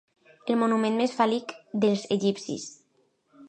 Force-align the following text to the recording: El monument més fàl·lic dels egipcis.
El 0.53 0.57
monument 0.61 0.97
més 1.01 1.13
fàl·lic 1.19 1.55
dels 1.85 2.09
egipcis. 2.19 2.69